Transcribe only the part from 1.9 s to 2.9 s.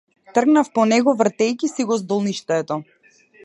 го здолништето.